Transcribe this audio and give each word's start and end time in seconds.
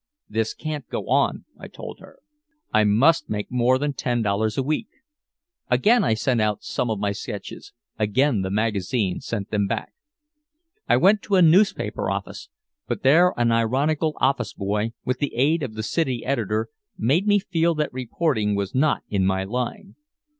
"This 0.27 0.55
can't 0.55 0.89
go 0.89 1.09
on," 1.09 1.45
I 1.59 1.67
told 1.67 1.99
her. 1.99 2.17
I 2.73 2.83
must 2.85 3.29
make 3.29 3.51
more 3.51 3.77
than 3.77 3.93
ten 3.93 4.23
dollars 4.23 4.57
a 4.57 4.63
week. 4.63 4.87
Again 5.69 6.03
I 6.03 6.15
sent 6.15 6.41
out 6.41 6.63
some 6.63 6.89
of 6.89 6.97
my 6.97 7.11
sketches, 7.11 7.71
again 7.99 8.41
the 8.41 8.49
magazines 8.49 9.27
sent 9.27 9.51
them 9.51 9.67
back. 9.67 9.93
I 10.89 10.97
went 10.97 11.21
to 11.21 11.35
a 11.35 11.43
newspaper 11.43 12.09
office, 12.09 12.49
but 12.87 13.03
there 13.03 13.31
an 13.37 13.51
ironical 13.51 14.17
office 14.19 14.53
boy, 14.53 14.93
with 15.05 15.19
the 15.19 15.35
aid 15.35 15.61
of 15.61 15.75
the 15.75 15.83
city 15.83 16.25
editor, 16.25 16.69
made 16.97 17.27
me 17.27 17.37
feel 17.37 17.75
that 17.75 17.93
reporting 17.93 18.55
was 18.55 18.73
not 18.73 19.03
in 19.07 19.23
my 19.23 19.43
line. 19.43 19.97